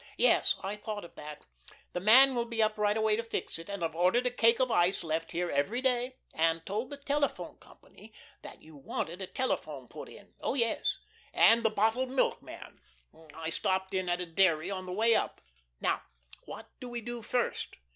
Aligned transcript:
"Yes, 0.17 0.55
I 0.63 0.77
thought 0.77 1.05
of 1.05 1.13
that; 1.13 1.43
the 1.93 1.99
man 1.99 2.33
will 2.33 2.45
be 2.47 2.59
up 2.63 2.75
right 2.79 2.97
away 2.97 3.15
to 3.17 3.21
fix 3.23 3.59
it, 3.59 3.69
and 3.69 3.83
I've 3.85 3.93
ordered 3.93 4.25
a 4.25 4.31
cake 4.31 4.59
of 4.59 4.71
ice 4.71 5.03
left 5.03 5.31
here 5.31 5.51
every 5.51 5.79
day, 5.79 6.15
and 6.33 6.65
told 6.65 6.89
the 6.89 6.97
telephone 6.97 7.57
company 7.57 8.11
that 8.41 8.63
you 8.63 8.75
wanted 8.75 9.21
a 9.21 9.27
telephone 9.27 9.87
put 9.87 10.09
in. 10.09 10.33
Oh, 10.41 10.55
yes, 10.55 10.97
and 11.35 11.61
the 11.63 11.69
bottled 11.69 12.09
milk 12.09 12.41
man 12.41 12.81
I 13.35 13.51
stopped 13.51 13.93
in 13.93 14.09
at 14.09 14.19
a 14.19 14.25
dairy 14.25 14.71
on 14.71 14.87
the 14.87 14.91
way 14.91 15.13
up. 15.13 15.39
Now, 15.79 16.01
what 16.45 16.71
do 16.79 16.89
we 16.89 17.01
do 17.01 17.21
first?" 17.21 17.75